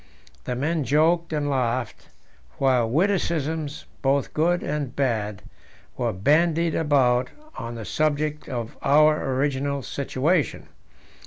The 0.45 0.55
men 0.55 0.83
joked 0.83 1.31
and 1.31 1.47
laughed, 1.47 2.09
while 2.57 2.89
witticisms, 2.89 3.85
both 4.01 4.33
good 4.33 4.63
and 4.63 4.95
bad, 4.95 5.43
were 5.95 6.11
bandied 6.11 6.73
about 6.73 7.29
on 7.55 7.75
the 7.75 7.85
subject 7.85 8.49
of 8.49 8.75
our 8.81 9.31
original 9.35 9.83
situation. 9.83 10.69